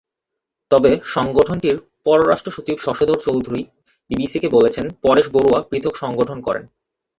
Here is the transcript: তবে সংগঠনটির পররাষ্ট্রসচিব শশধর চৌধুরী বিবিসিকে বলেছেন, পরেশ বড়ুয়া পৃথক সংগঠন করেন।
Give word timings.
তবে 0.71 0.91
সংগঠনটির 1.07 1.75
পররাষ্ট্রসচিব 2.05 2.77
শশধর 2.77 3.17
চৌধুরী 3.19 3.61
বিবিসিকে 4.09 4.47
বলেছেন, 4.49 4.85
পরেশ 5.03 5.25
বড়ুয়া 5.29 5.59
পৃথক 5.69 5.93
সংগঠন 5.95 6.37
করেন। 6.41 6.63